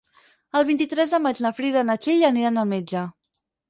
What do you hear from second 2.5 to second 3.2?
al metge.